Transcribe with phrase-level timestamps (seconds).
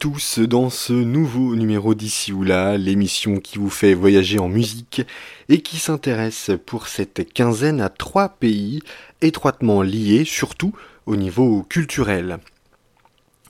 [0.00, 5.02] Tous dans ce nouveau numéro d'ici ou là, l'émission qui vous fait voyager en musique
[5.48, 8.80] et qui s'intéresse pour cette quinzaine à trois pays
[9.22, 10.72] étroitement liés, surtout
[11.06, 12.38] au niveau culturel.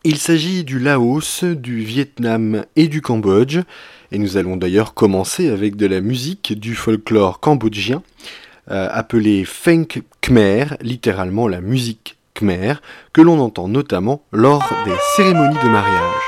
[0.04, 3.60] Il s'agit du Laos, du Vietnam et du Cambodge,
[4.12, 8.02] et nous allons d'ailleurs commencer avec de la musique du folklore cambodgien,
[8.70, 9.86] euh, appelée Feng
[10.20, 12.74] Khmer, littéralement la musique khmer,
[13.12, 16.25] que l'on entend notamment lors des cérémonies de mariage.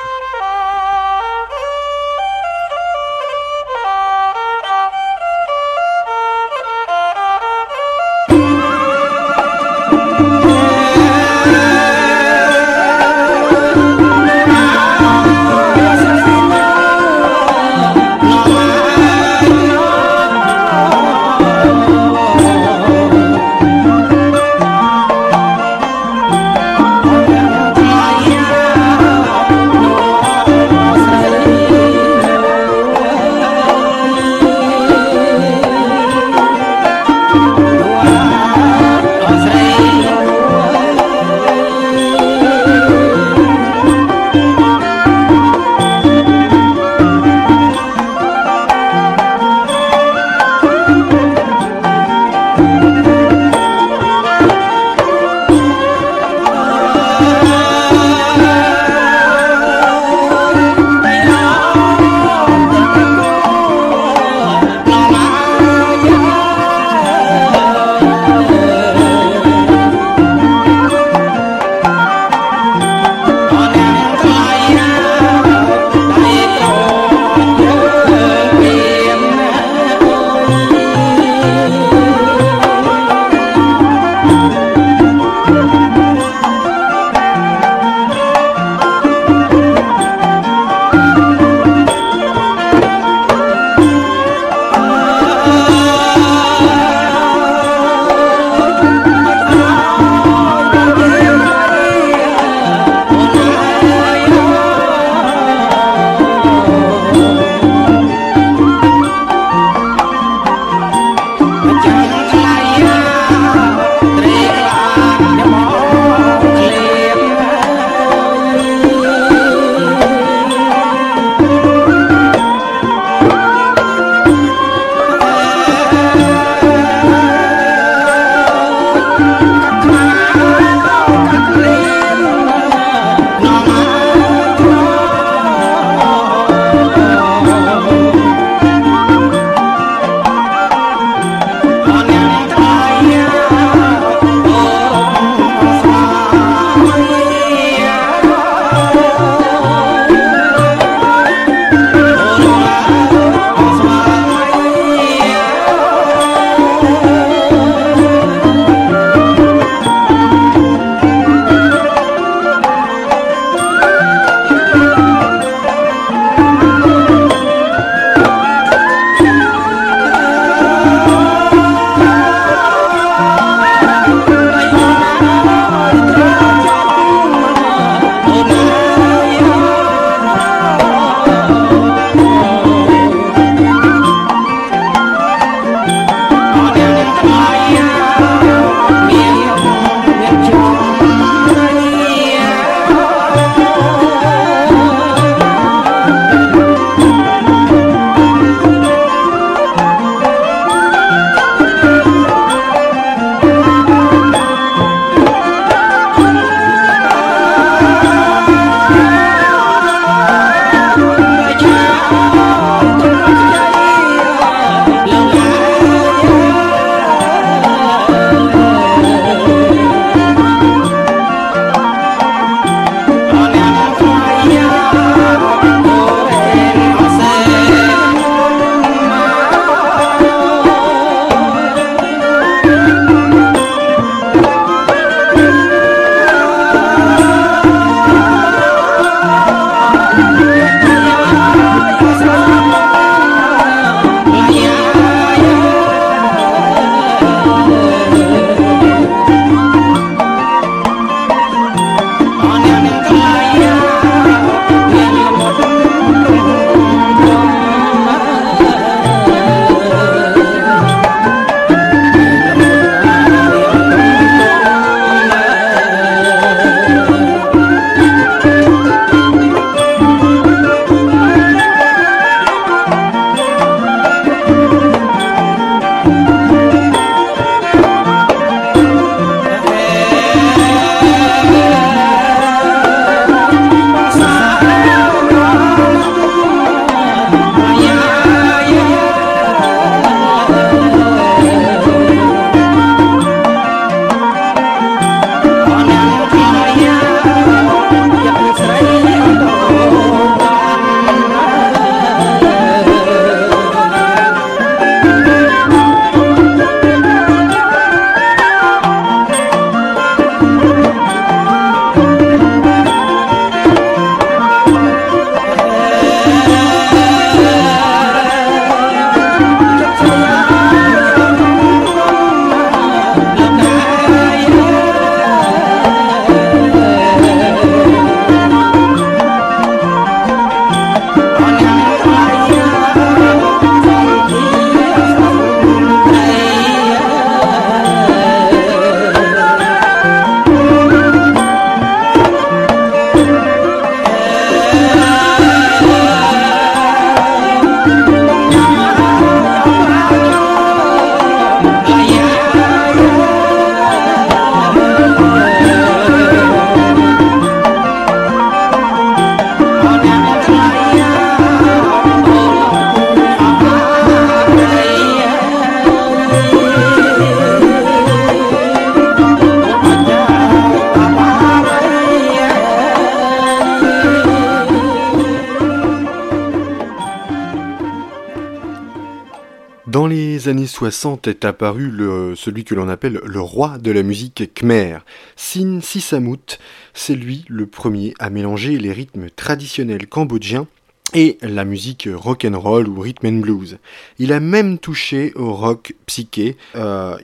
[380.06, 381.92] Les années 60 est apparu
[382.36, 384.98] celui que l'on appelle le roi de la musique khmer,
[385.36, 386.58] Sin Sisamut.
[386.94, 390.66] C'est lui le premier à mélanger les rythmes traditionnels cambodgiens
[391.14, 393.78] et la musique rock and roll ou rhythm and blues.
[394.18, 396.56] Il a même touché au rock psyché.
[396.76, 397.16] Euh,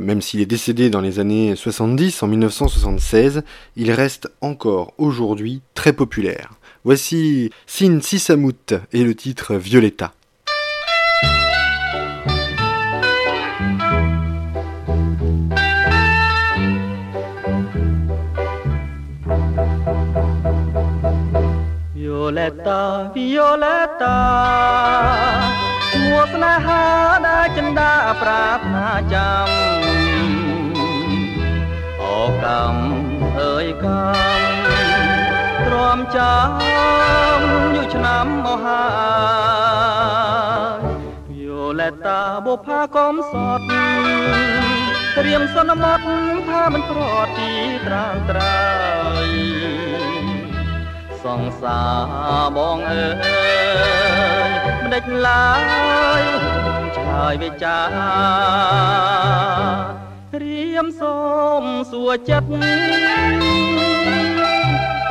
[0.00, 3.42] même s'il est décédé dans les années 70, en 1976,
[3.76, 6.52] il reste encore aujourd'hui très populaire.
[6.84, 10.12] Voici Sin Sisamut et le titre Violetta.
[22.22, 24.16] Violetta Violetta
[26.02, 26.84] មួស្នេហា
[27.26, 27.92] ដែលចិន្តា
[28.22, 29.48] ប្រាថ្នាចាំ
[32.02, 32.84] អូកម្ម
[33.40, 36.48] អើយកម្មទ្រាំចាំ
[37.74, 38.84] យូរឆ្នាំមកហើ
[40.76, 40.80] យ
[41.28, 43.64] Violetta បុផាកំសត់
[45.16, 46.04] ត្រៀមសន្មត់
[46.48, 47.00] ថាមិនប្រ
[47.38, 47.50] ទី
[47.86, 50.21] ត្រាំត្រៃ
[51.24, 51.80] សងសា
[52.56, 55.48] បងអើយមិនដេចឡើ
[56.20, 56.22] យ
[56.96, 57.78] ឆាយវិចា
[60.42, 61.18] រៀមសូ
[61.62, 62.50] មសួរចិត្ត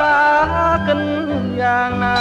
[0.00, 0.20] តា
[0.88, 1.02] កិន
[1.60, 2.20] យ៉ាងណា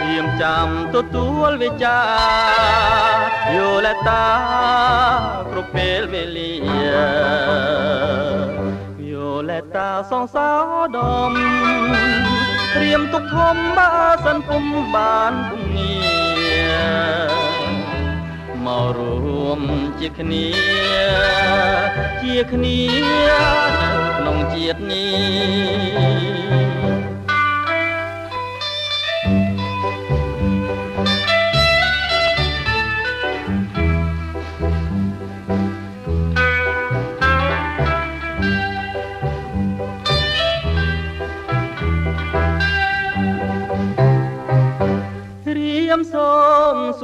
[0.00, 2.00] រៀមចាំទទួលវិចា
[3.54, 4.26] យូលតា
[5.50, 6.52] គ្រប់ពេលវេលា
[9.48, 10.50] លែតាសងសោ
[10.96, 10.98] ដ
[11.30, 11.32] ម
[12.74, 13.90] ត្រៀមទុកធំបើ
[14.24, 15.94] សិនពុំបានពុំងា
[16.70, 17.34] រ
[18.64, 19.60] មករួម
[20.00, 20.46] ជាគ្នា
[22.22, 22.78] ជាគ្នា
[23.80, 26.63] នៅក្នុងជាតិនេះ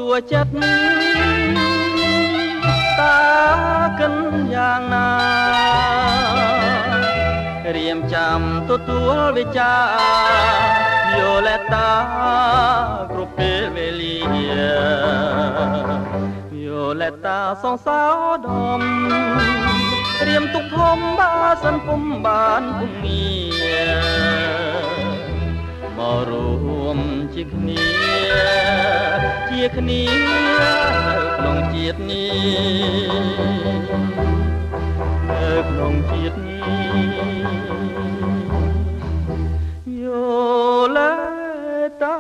[0.01, 0.53] សួរចិត្ត
[3.01, 3.19] តា
[4.01, 4.15] កិន
[4.55, 5.11] យ៉ាងណា
[7.77, 8.41] រៀមចាំ
[8.71, 9.75] ទទួលវិចា
[11.19, 11.91] យោលេតា
[13.13, 14.19] គ្រប់ពេលវេលា
[16.65, 18.03] យោលេតាសងសោ
[18.47, 18.83] ដំ
[20.27, 21.33] រៀមទុកធំបើ
[21.65, 23.29] សិនពុំបានពុំងា
[24.29, 24.30] រ
[26.00, 27.00] មករួម
[27.34, 27.84] ជាគ្នា
[29.50, 30.02] ជាគ្នា
[30.58, 33.06] នៅក្នុងជាតិនេះ
[35.30, 36.66] នៅក្នុងជាតិនេះ
[40.02, 40.26] យោ
[40.96, 41.14] លេ
[42.02, 42.18] តា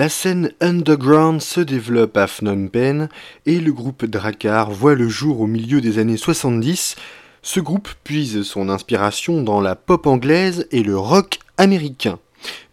[0.00, 3.06] La scène underground se développe à Phnom Penh
[3.46, 6.96] et le groupe Drakkar voit le jour au milieu des années 70
[7.41, 12.19] ce groupe puise son inspiration dans la pop anglaise et le rock américain.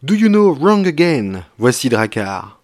[0.02, 1.44] Do you know Wrong Again?
[1.58, 2.55] Voici Drakkar.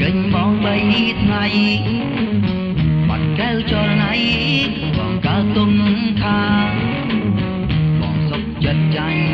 [0.00, 0.76] ចេញមកបី
[1.22, 1.44] ថ្ងៃ
[3.08, 4.12] បាត់កែវចរណៃ
[4.96, 5.72] បងកើទុំ
[6.22, 6.40] ថា
[8.00, 9.24] បងសុខចិត្តចាញ់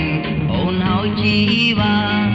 [0.53, 1.37] អូនហើយជី
[1.79, 2.26] វ៉ា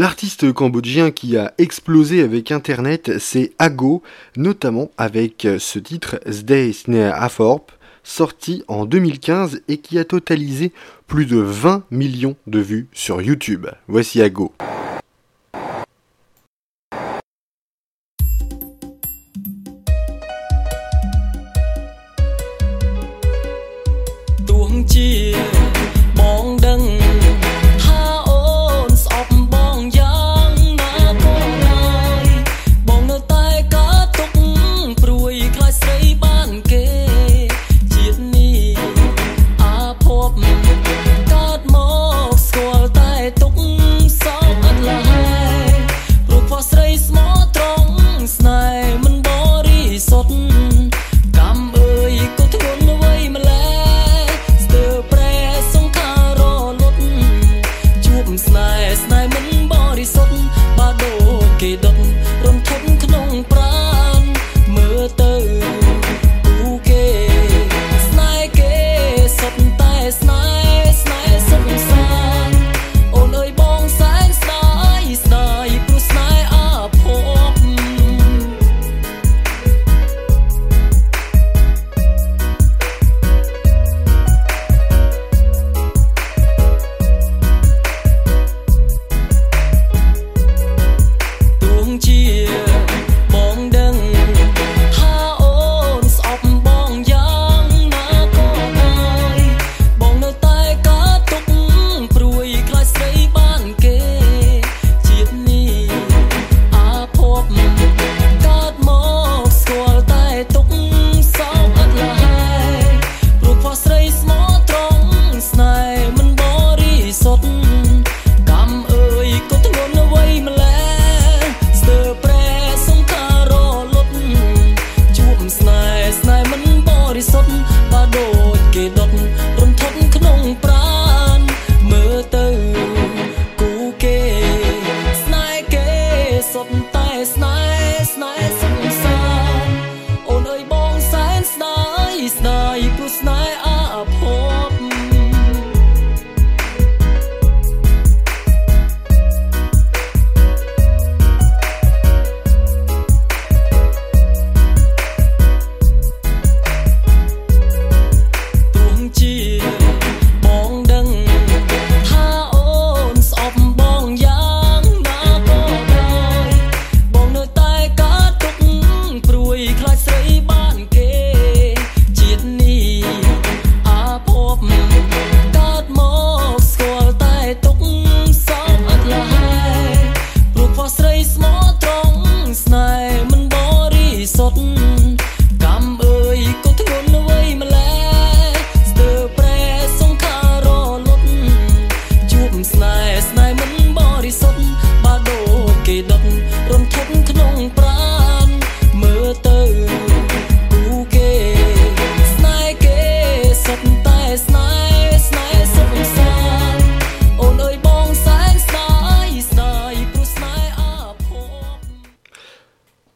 [0.00, 4.02] L'artiste cambodgien qui a explosé avec Internet, c'est Ago,
[4.34, 7.70] notamment avec euh, ce titre Sne Aforp,
[8.02, 10.72] sorti en 2015 et qui a totalisé
[11.06, 13.66] plus de 20 millions de vues sur YouTube.
[13.88, 14.54] Voici Ago.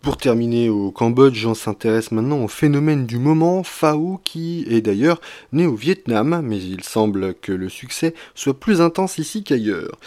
[0.05, 5.19] Pour terminer au Cambodge, on s'intéresse maintenant au phénomène du moment, Fao, qui est d'ailleurs
[5.55, 9.99] né au Vietnam, mais il semble que le succès soit plus intense ici qu'ailleurs.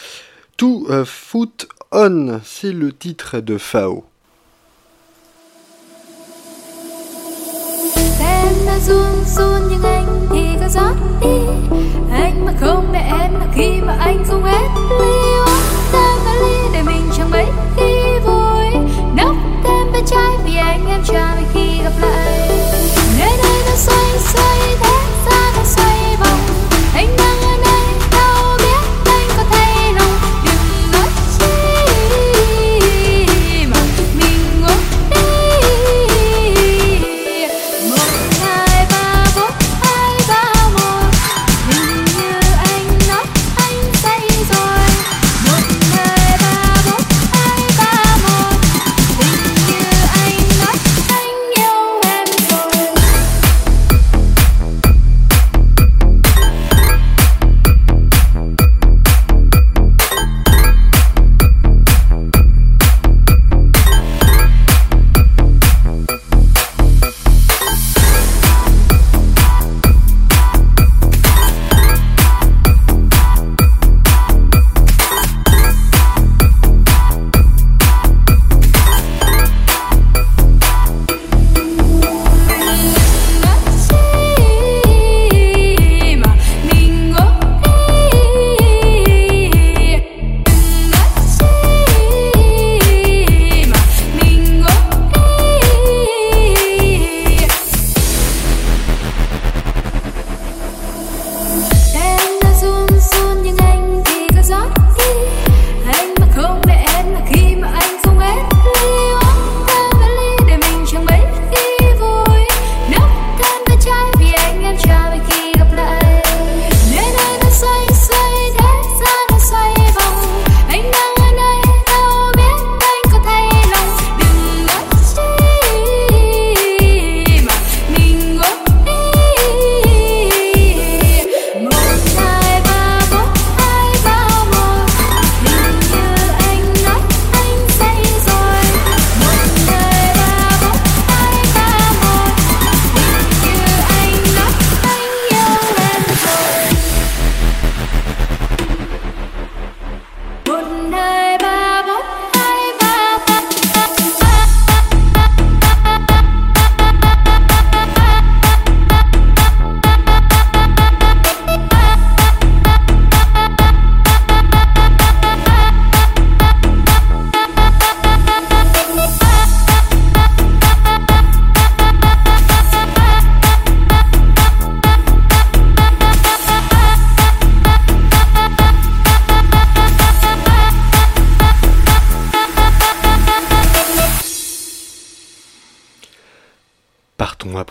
[0.56, 4.06] Tout uh, Foot On, c'est le titre de Fao.
[20.98, 22.50] em trai khi gặp lại.
[23.20, 25.17] Nơi đây nó xanh xanh thế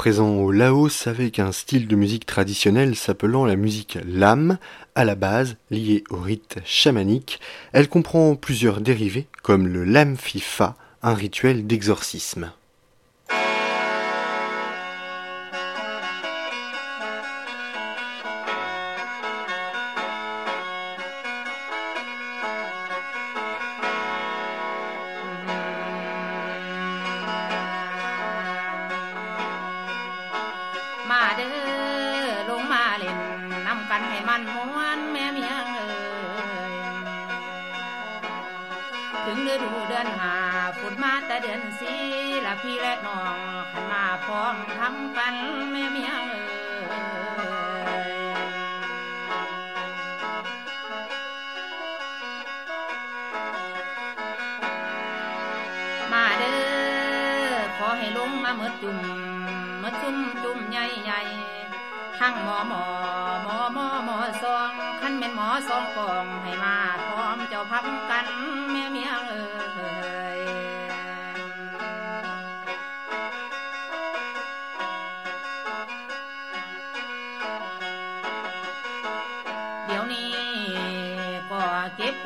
[0.07, 4.57] présent au Laos avec un style de musique traditionnel s'appelant la musique lam,
[4.95, 7.41] à la base liée au rite chamanique.
[7.73, 12.53] Elle comprend plusieurs dérivés comme le lam fifa, un rituel d'exorcisme.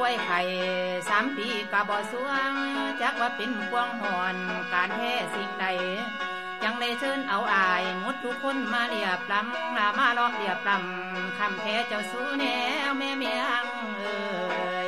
[0.03, 0.41] วายไข่
[1.09, 2.53] สามปีกะบ่สวง
[3.01, 4.37] จักว่าเป็นกวงหอน
[4.73, 5.67] การแท้สิ่งใด
[6.65, 12.45] ยังได้เชิญเอาอายมุดทุกคนมาเรียบลำลามาลอกเรียบลำคำแพ้เจ้าสู้แน
[12.89, 13.65] วแม่เมียง
[13.99, 14.03] เอ
[14.79, 14.80] อ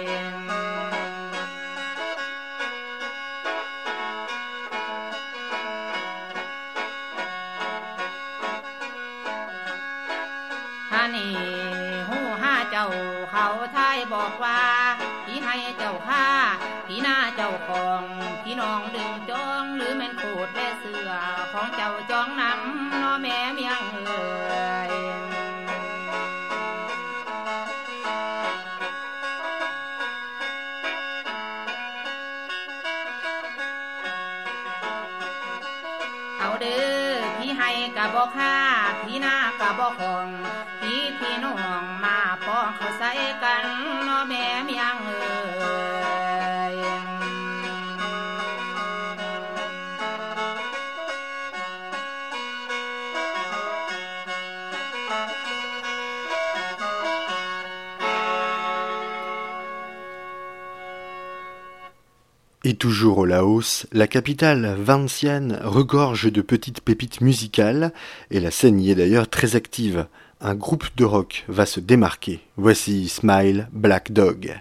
[62.82, 67.92] toujours au Laos, la capitale Vientiane regorge de petites pépites musicales,
[68.32, 70.06] et la scène y est d'ailleurs très active.
[70.40, 72.40] Un groupe de rock va se démarquer.
[72.56, 74.60] Voici Smile Black Dog.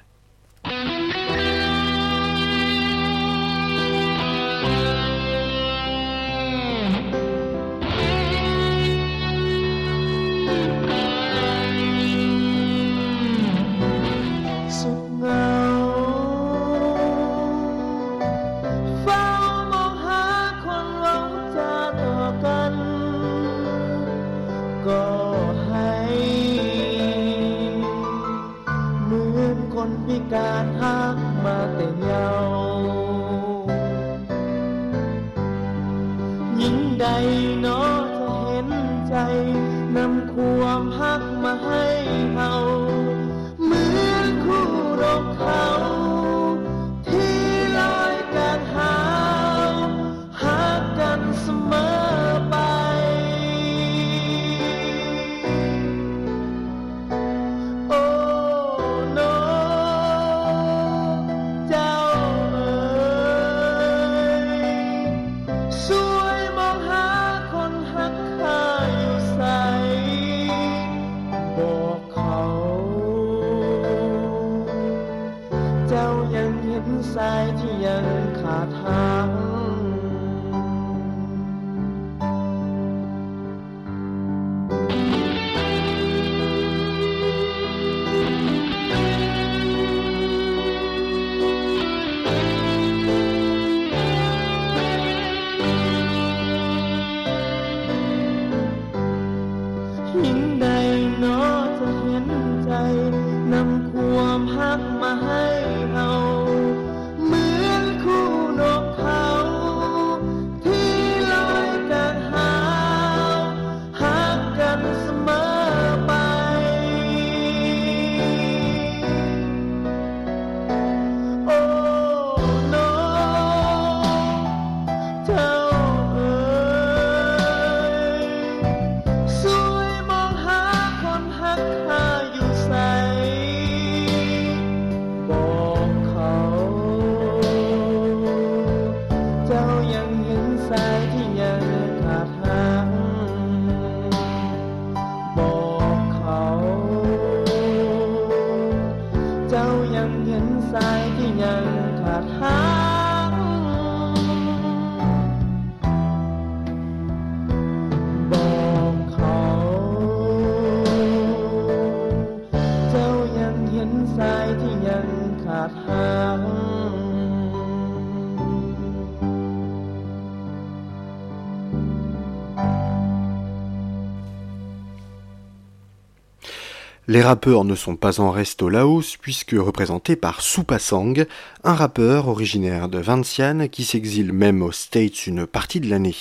[177.11, 181.25] Les rappeurs ne sont pas en reste au Laos puisque représentés par Supasang,
[181.65, 186.15] un rappeur originaire de Vientiane qui s'exile même aux States une partie de l'année.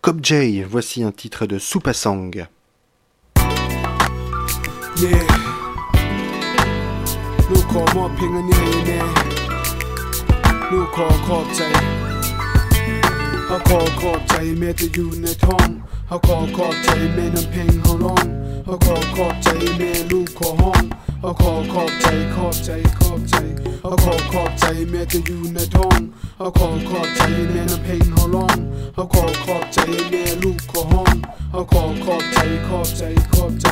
[0.00, 2.48] Cop J, voici un titre de Supasang.
[4.96, 5.38] Yeah.
[16.10, 16.72] Look call more
[17.52, 18.00] ping on your man.
[18.00, 18.22] Look call call J.
[18.24, 18.48] I call call J, made the unit home.
[18.48, 18.58] I call call J, made them ping how long.
[18.68, 20.84] เขาขอขอบใจแม่ลูกขอห้อง
[21.20, 23.34] เขาขอขอบใจขอบใจขอบใจ
[23.80, 26.00] เขาขอขอบใจแม่จะอยู่ในท้อง
[26.36, 28.56] เขาขอขอบใจแม่น้ำเพลงเขาร้อง
[28.94, 29.78] เขาขอขอบใจ
[30.10, 31.14] แม่ลูกขอห้อง
[31.50, 33.66] เขาขอขอบใจขอบใจขอบใจ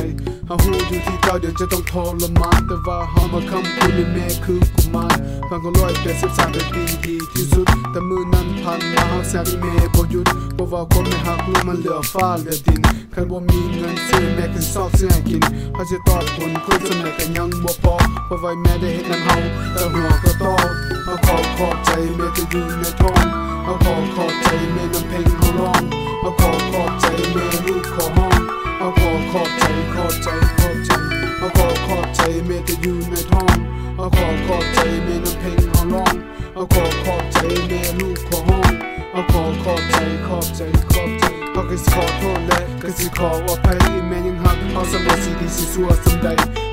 [0.45, 5.15] เขาหูอยู่ที่เจ้าเดี๋ยวจะต้องทรมานแต่ว่าเขามาคำคุณแม่คือกุมาร
[5.49, 12.81] ฟังก็ร้อยแปดสิบสามเป็นปีดีที่สุด แต่มือนั้นพันมาเขาแซงแม่บ่หยุดเพราะว่าคนไม่หักลูกมันเหลือฟ้าเหลือดิน
[13.13, 15.41] คันบ่มีเงินซื้อแม่กันซอกซื้อให้กิน
[15.73, 19.37] เขาจะตอบผลคนสมัยกันยังบ่พอเพราะว่าแม่ได้เห็นนั้นเฮา
[19.73, 20.67] แต่หัวก็ตอบ
[21.03, 23.23] เขาขอขอบใจแม่จะอยู่ในท้อง
[23.63, 25.81] เขาขอขอบใจแม่น้ำเพลงเขาร้อง
[26.19, 28.37] เขาขอขอบใจแม่ลูกขอห้อง
[28.77, 29.63] เขาขอขอบใจ
[29.93, 30.91] ขอบใจขอบใจ
[31.37, 33.55] เขาขอขอบใจแม่จะอยู่ในท้อง
[33.95, 36.15] เขาขอขอบใจแม่น้ำเพลงเขาร้อง
[36.53, 37.37] เขาขอขอบใจ
[37.67, 38.71] แม่ลูกขอห้อง
[39.17, 40.61] เขาขอขอบใจขอบใจ
[40.93, 43.77] ขอบใจเขาก็สิขอโทษและก็สิขออภัย
[44.07, 46.27] แม่ยังหักเขาสมสิดีสิสัวสำใด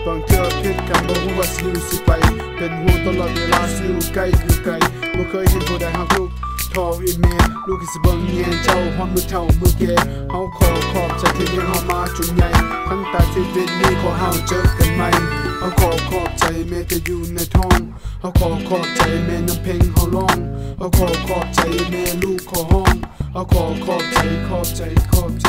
[0.05, 2.11] บางเทื่อผิดกันบ่ฮู้ว่าสิอยู่สิไป
[2.57, 4.73] เป็นห่วงตลอดเวลาสิอยู่ใกล้อยู่ไกล
[5.17, 6.31] บ่เคยเห็นผู้ใดหักลูก
[6.75, 9.95] ทออีเมลลูกสิเบิ่งแย่เจ้าฮอดมือเท่ามือแก่
[10.31, 12.49] เฮาขอขอบใจที่เลี้ยงเฮามาจนใหญ่
[12.89, 17.81] ทั้งตาชีวิตนี้ขอเฮาเจอกันใหม่ เฮาขอขอบใจแม่จะอยู่ในท้อง
[18.21, 20.39] เฮาขอขอบใจแม่น้ำเพลงเฮาร้อง
[20.79, 22.95] เฮาขอขอบใจแม่ลูกเขอห้อง
[23.33, 25.47] เฮาขอขอบใจขอบใจขอบใจ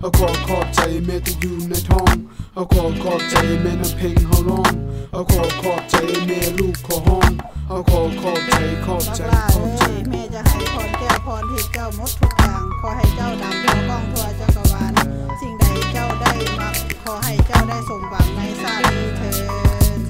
[0.00, 2.14] เฮาขอขอบใจแม่จะอยู่ในท้อง
[2.54, 4.72] เฮาขอขอบใจแม่น้ำเพลงเฮาร้อง
[5.12, 7.30] เฮาขอขอบใจแม่ลูกเขอห้อง
[7.68, 8.52] เฮาขอขอบใจ
[8.86, 9.20] ขอบใจ
[9.54, 14.57] ขอบใจแม่จะให้พรแก้วพรทิพย์เจ้าหมดทุกอย่างขอให้เจ้าดำทั่วก้องทั่วจักรวา
[16.58, 16.74] มัก
[17.04, 19.34] ขอให้เจ้าได้สมหวังในชาตินี้เถิด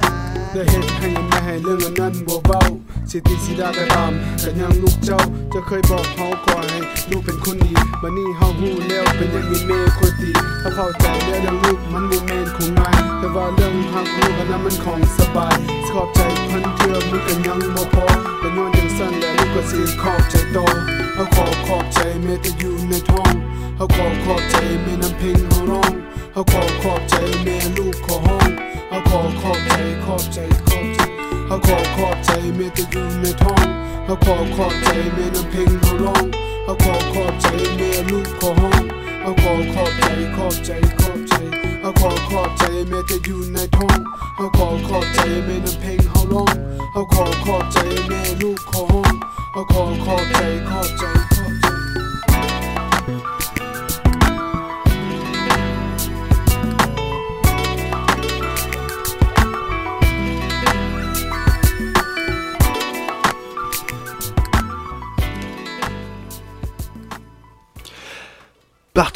[0.00, 2.62] สาธุได้เห็นให้แม่ให้เรื่องอันนั้นบ่เบา
[3.10, 4.12] สิติสิดาก็ตาม
[4.44, 5.20] กันยังลูกเจ้า
[5.52, 10.30] จะเคยบอกเขาก่อนให้ลูกเป็นคนดีบัดนี้เฮาฮู้แล้วเป็นยังมีแม่คนดี
[10.62, 15.56] ถ้าเข้าใจแล้วเรื่องลูกมันบ่แม่นของง่ายแต่ว่าเรื่องฮักลูกนั้นมันของสบาย
[15.90, 18.06] ขอบใจพันเทื่อมันก็ยังบ่พอ
[18.38, 20.66] แต่ย้อนจังซั่นแล้วลูกก็สิขอบใจต่อ
[21.14, 23.32] เฮาขอขอบใจแม่ที่อยู่ในท้อง
[23.78, 25.92] เฮาขอขอบใจแม่น้ำเพลงเฮาร้อง
[26.32, 27.14] เฮาขอขอบใจ
[27.44, 28.50] แม่ลูกขอห้อง
[28.88, 29.72] เฮาขอขอบใจ
[30.04, 30.38] ขอบใจ
[30.68, 31.00] ขอบใจ
[31.46, 33.66] เขาขอขอบใจแม่ที่อยู่ในท้อง
[34.04, 36.24] เขาขอขอบใจแม่น้ำเพลงเขาร้อง
[36.64, 38.82] เขาขอขอบใจแม่ลูกขอห้อง
[39.20, 40.04] เขาขอขอบใจ
[40.36, 41.32] ขอบใจขอบใจ
[41.80, 43.98] เขาขอขอบใจแม่ที่อยู่ในท้อง
[44.36, 46.54] เขาขอขอบใจแม่น้ำเพลงเขาร้อง
[46.92, 49.14] เขาขอขอบใจแม่ลูกขอห้อง
[49.52, 51.27] เขาขอขอบใจขอบใจ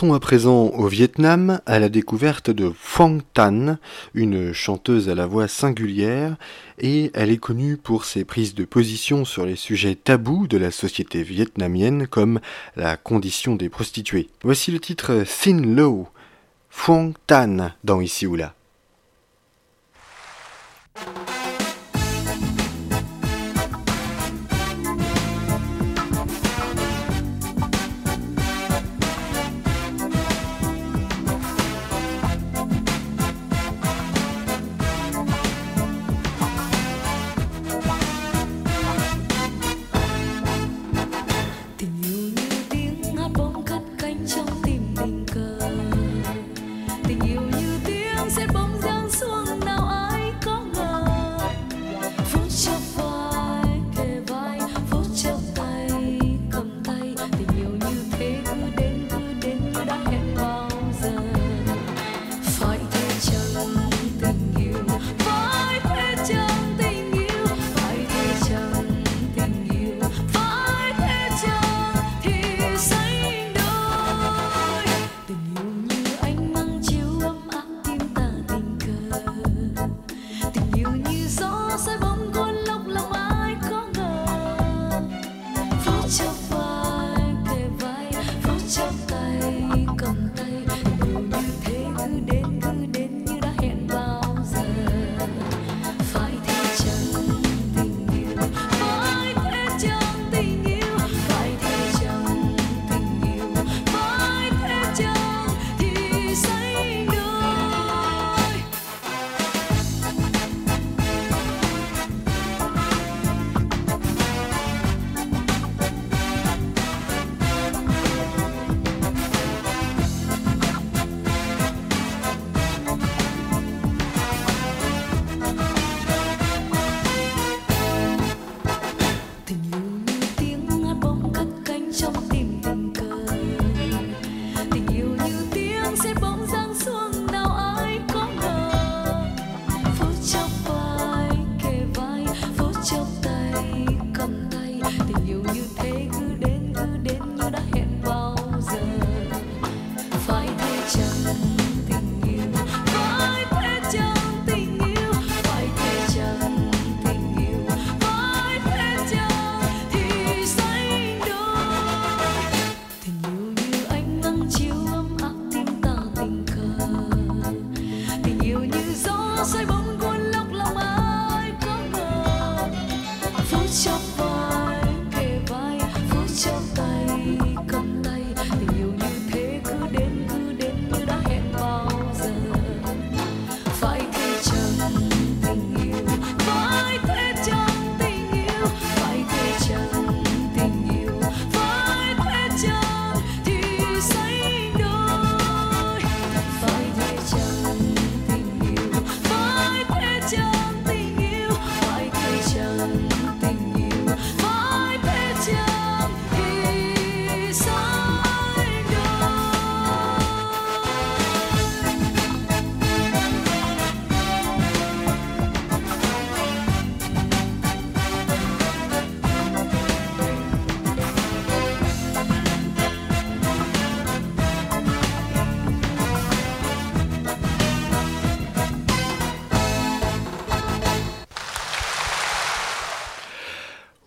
[0.02, 3.78] Partons à présent au Vietnam à la découverte de Phuong Tan,
[4.14, 6.34] une chanteuse à la voix singulière,
[6.80, 10.72] et elle est connue pour ses prises de position sur les sujets tabous de la
[10.72, 12.40] société vietnamienne comme
[12.74, 14.28] la condition des prostituées.
[14.42, 16.08] Voici le titre Thin Low,
[16.68, 18.54] Phuong Tan dans Ici ou là.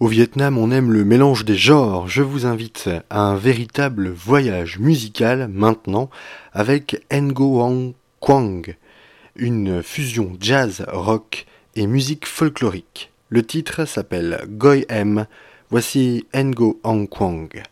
[0.06, 2.08] Au Vietnam, on aime le mélange des genres.
[2.08, 6.12] Je vous invite à un véritable voyage musical maintenant
[6.54, 8.76] avec Ngo Hong Kwang,
[9.36, 13.12] une fusion jazz, rock et musique folklorique.
[13.30, 15.26] Le titre s'appelle Goi M.
[15.72, 17.64] Voici Ngo Hong Kwang.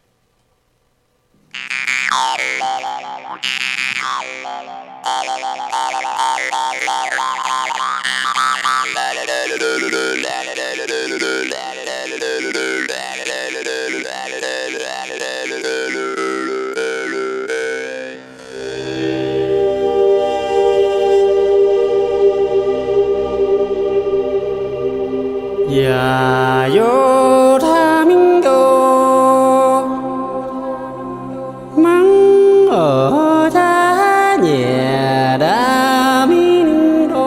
[25.83, 28.47] 야요 라민도
[33.35, 33.75] 망어다니
[35.39, 37.17] 라민으로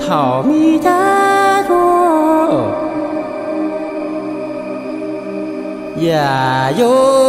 [0.00, 1.70] 터미다고
[6.04, 7.25] 야요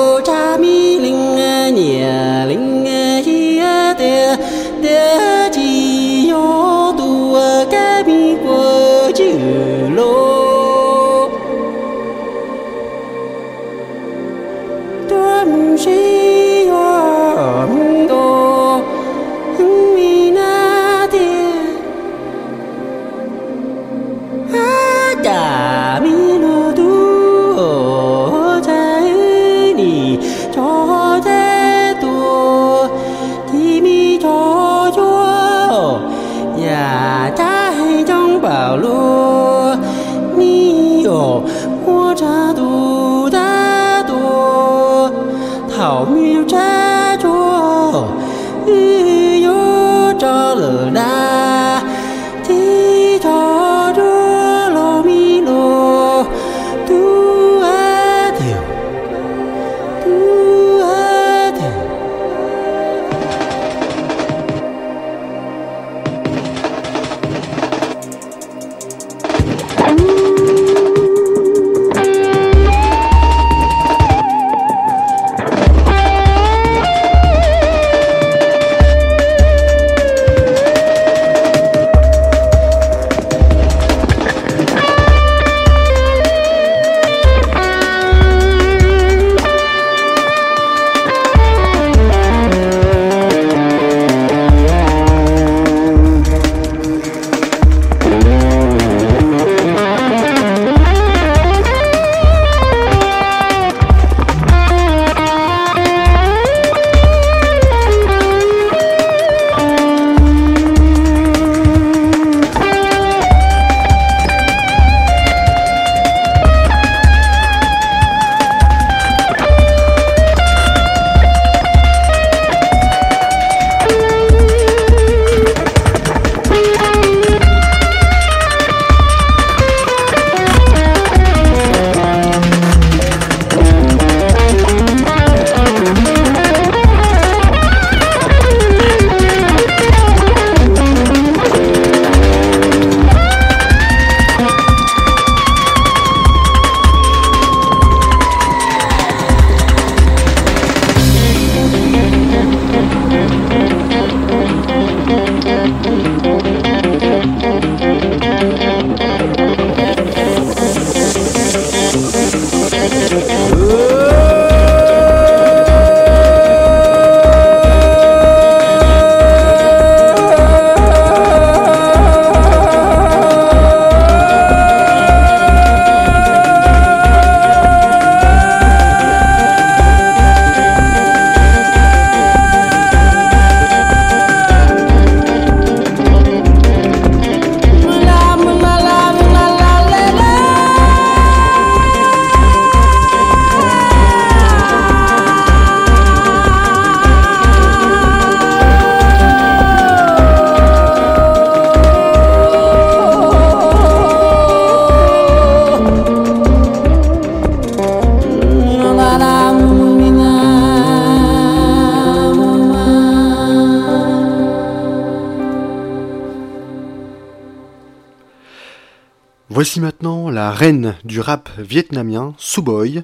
[220.57, 223.03] reine du rap vietnamien, Suboy.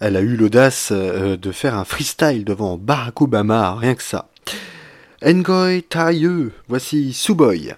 [0.00, 4.30] Elle a eu l'audace euh, de faire un freestyle devant Barack Obama, rien que ça.
[5.22, 7.74] Ngoy Tae, voici Suboy.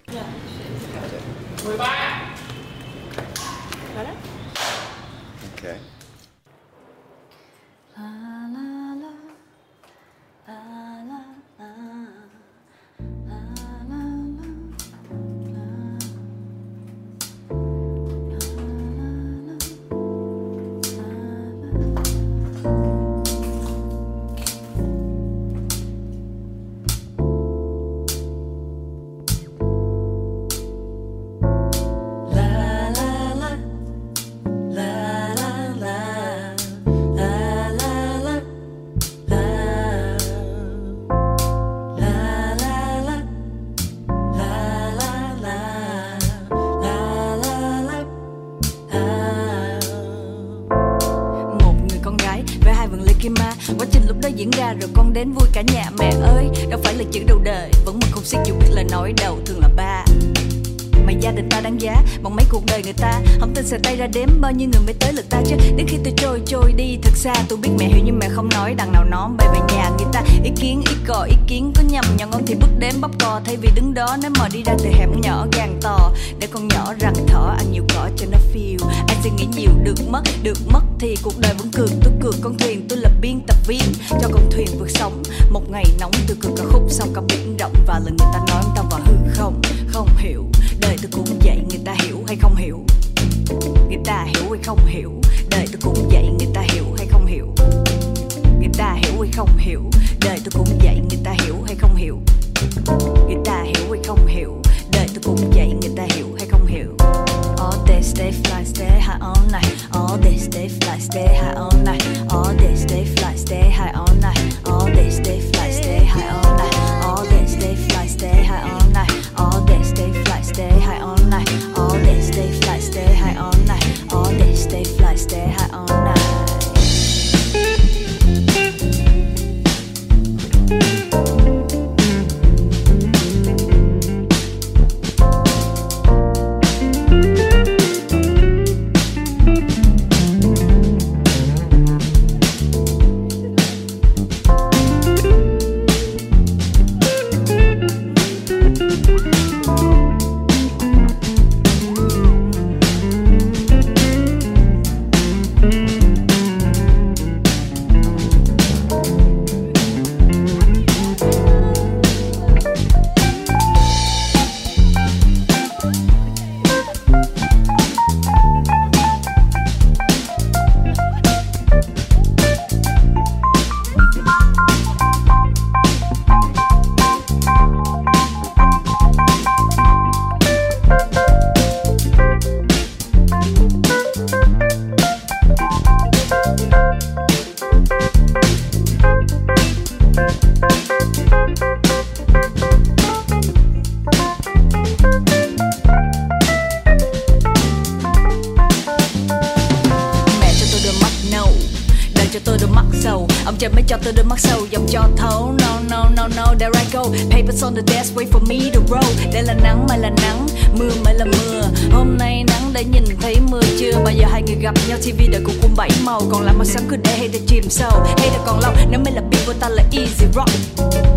[216.18, 217.90] màu còn lại màu xám cứ để hay ta chìm sâu.
[218.18, 220.50] Hay ta còn lâu, nếu mày là beat của ta là easy rock.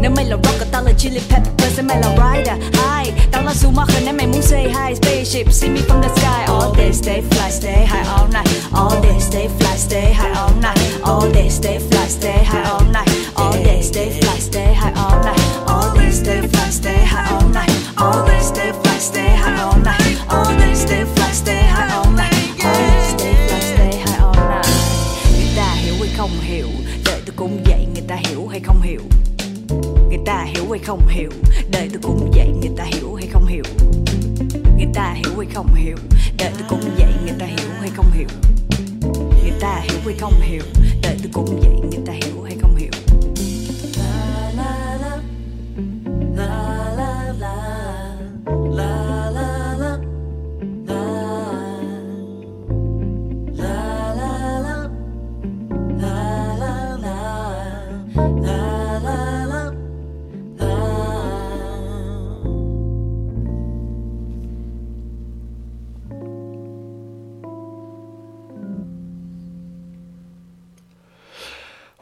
[0.02, 1.78] Nếu mày là rocker ta là chili peppers.
[1.78, 3.32] Nếu mày là rider high.
[3.32, 6.43] Tao là Schumacher, nếu mày muốn say hi, spaceship, see me from the sky.
[6.47, 8.47] All day, stay fly, stay high all night.
[8.74, 10.80] All day, stay fly, stay high all night.
[11.04, 13.09] All day, stay fly, stay high all night.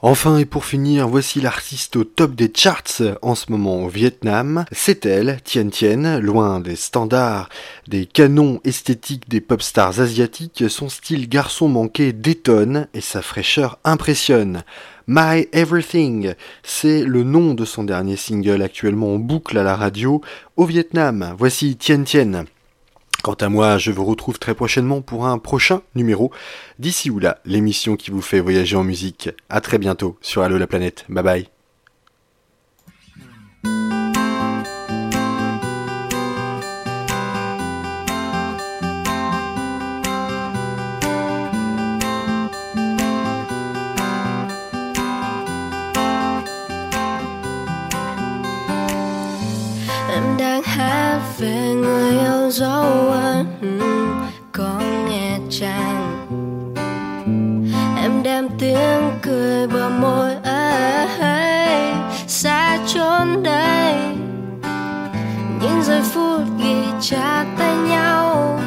[0.10, 4.64] Enfin et pour finir, voici l'artiste au top des charts en ce moment au Vietnam.
[4.72, 7.50] C'est elle, Tien Tien, loin des standards,
[7.90, 13.80] des canons esthétiques des pop stars asiatiques, son style garçon manqué détonne et sa fraîcheur
[13.84, 14.64] impressionne.
[15.08, 20.22] My Everything, c'est le nom de son dernier single actuellement en boucle à la radio
[20.56, 21.36] au Vietnam.
[21.38, 22.46] Voici Tien Tien.
[23.28, 26.32] Quant à moi, je vous retrouve très prochainement pour un prochain numéro.
[26.80, 29.32] D'ici ou là, l'émission qui vous fait voyager en musique.
[29.50, 31.04] À très bientôt sur Allo la planète.
[31.10, 31.46] Bye
[33.66, 33.97] bye.
[52.58, 53.46] Dấu ấn
[54.52, 56.36] có nghe chàng.
[57.98, 61.94] Em đem tiếng cười bờ môi ấy
[62.28, 63.96] xa chốn đây.
[65.62, 68.60] Những giây phút ghi chặt tay nhau,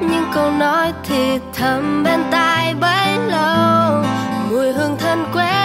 [0.00, 4.04] những câu nói thì thầm bên tai bấy lâu.
[4.50, 5.61] Mùi hương thân quen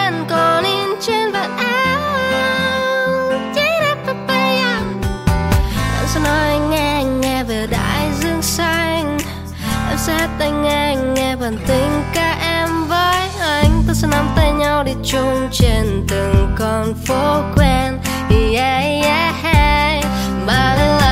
[10.40, 13.84] tay nghe nghe bản tình ca em với anh.
[13.88, 17.98] Ta sẽ nắm tay nhau đi chung trên từng con phố quen.
[18.30, 19.28] Yeah yeah
[20.48, 21.07] ba la la